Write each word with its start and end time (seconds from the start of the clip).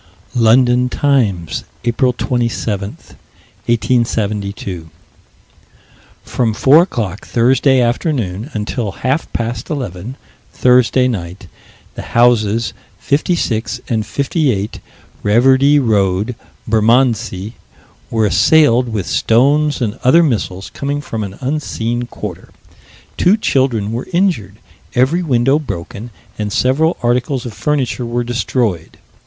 London 0.33 0.89
Times, 0.89 1.63
April 1.83 2.11
27, 2.11 2.89
1872: 2.93 4.89
"From 6.23 6.55
4 6.55 6.81
o'clock, 6.81 7.27
Thursday 7.27 7.79
afternoon, 7.79 8.49
until 8.55 8.93
half 8.93 9.31
past 9.31 9.69
eleven, 9.69 10.15
Thursday 10.51 11.07
night, 11.07 11.45
the 11.93 12.01
houses, 12.01 12.73
56 12.97 13.79
and 13.87 14.03
58 14.03 14.79
Reverdy 15.21 15.77
Road, 15.77 16.33
Bermondsey, 16.67 17.53
were 18.09 18.25
assailed 18.25 18.89
with 18.89 19.05
stones 19.05 19.83
and 19.83 19.99
other 20.03 20.23
missiles 20.23 20.71
coming 20.71 20.99
from 20.99 21.23
an 21.23 21.35
unseen 21.41 22.07
quarter. 22.07 22.49
Two 23.17 23.37
children 23.37 23.91
were 23.91 24.07
injured, 24.11 24.55
every 24.95 25.21
window 25.21 25.59
broken, 25.59 26.09
and 26.39 26.51
several 26.51 26.97
articles 27.03 27.45
of 27.45 27.53
furniture 27.53 28.07
were 28.07 28.23
destroyed. 28.23 28.97